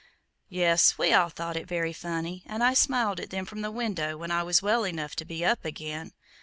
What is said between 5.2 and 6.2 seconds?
be up again.